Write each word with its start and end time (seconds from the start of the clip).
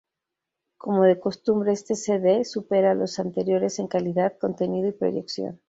Como 0.79 1.03
de 1.03 1.19
costumbre 1.19 1.73
este 1.73 1.93
cd 1.93 2.43
supera 2.43 2.89
a 2.89 2.93
los 2.95 3.19
anteriores 3.19 3.77
en 3.77 3.87
calidad, 3.87 4.35
contenido 4.39 4.89
y 4.89 4.93
proyección. 4.93 5.59